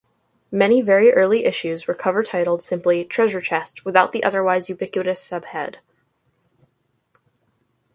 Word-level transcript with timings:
Many 0.51 0.81
very 0.81 1.13
early 1.13 1.45
issues 1.45 1.85
were 1.87 1.93
cover-titled 1.93 2.63
simply 2.63 3.05
"Treasure 3.05 3.39
Chest" 3.39 3.85
without 3.85 4.13
the 4.13 4.23
otherwise 4.23 4.67
ubiquitous 4.67 5.23
subhead. 5.23 5.75